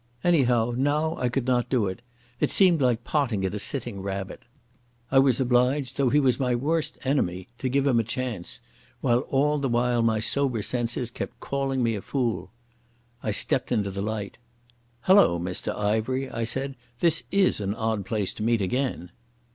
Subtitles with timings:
[0.23, 2.01] Anyhow now I could not do it.
[2.39, 4.41] It seemed like potting at a sitting rabbit.
[5.11, 8.61] I was obliged, though he was my worst enemy, to give him a chance,
[9.01, 12.49] while all the while my sober senses kept calling me a fool.
[13.21, 14.39] I stepped into the light.
[15.01, 16.75] "Hullo, Mr Ivery," I said.
[16.99, 19.11] "This is an odd place to meet again!"